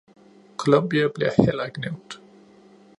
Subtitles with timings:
[0.57, 2.21] Colombia bliver heller ikke nævnt.